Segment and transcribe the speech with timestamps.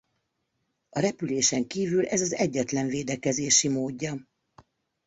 [0.89, 4.27] A repülésen kívül ez az egyetlen védekezési módja.